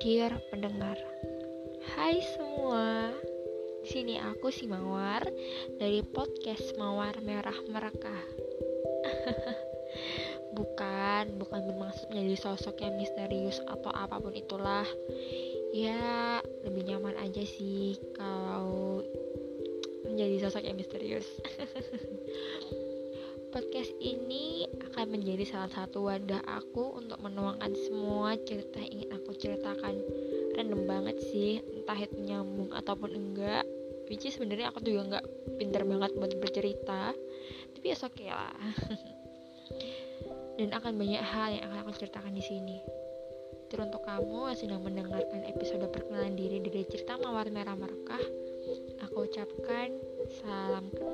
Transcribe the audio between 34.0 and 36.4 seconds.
Which is sebenarnya aku juga nggak pinter banget buat